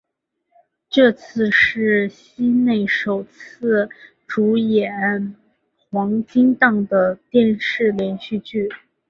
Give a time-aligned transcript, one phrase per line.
[0.89, 3.87] 这次是西内首次
[4.25, 5.35] 主演
[5.91, 8.67] 黄金档的电视连续剧。